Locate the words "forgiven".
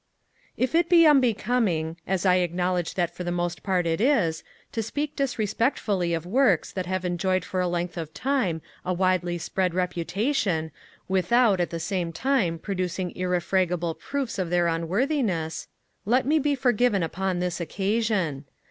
16.55-17.03